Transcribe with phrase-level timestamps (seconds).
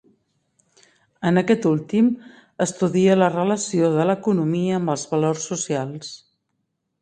[1.31, 2.07] En aquest últim,
[2.65, 6.11] estudia la relació de l'economia amb els valors socials.